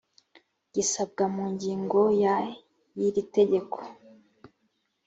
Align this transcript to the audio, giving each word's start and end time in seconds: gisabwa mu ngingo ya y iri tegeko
gisabwa 0.73 1.23
mu 1.35 1.43
ngingo 1.53 2.01
ya 2.21 2.35
y 2.97 3.01
iri 3.07 3.23
tegeko 3.35 3.77